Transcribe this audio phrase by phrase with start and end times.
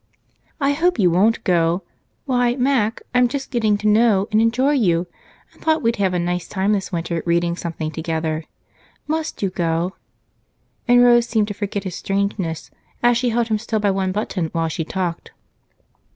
[0.59, 1.83] "I hope you won't go.
[2.25, 5.05] Why, Mac, I'm just getting to know and enjoy you,
[5.53, 8.45] and thought we'd have a nice time this winter reading something together.
[9.05, 9.95] Must you go?"
[10.87, 12.71] And Rose seemed to forget his strangeness,
[13.03, 15.33] as she held him still by one button while she talked.